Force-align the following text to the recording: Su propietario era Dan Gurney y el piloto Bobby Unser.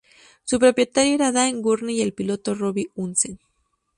Su 0.45 0.57
propietario 0.57 1.13
era 1.13 1.31
Dan 1.31 1.61
Gurney 1.61 1.97
y 1.97 2.01
el 2.01 2.13
piloto 2.13 2.55
Bobby 2.55 2.89
Unser. 2.95 3.37